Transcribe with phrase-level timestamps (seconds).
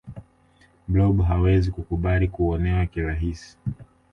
[0.87, 3.57] blob hawezi kukubali kuonewa kirahisi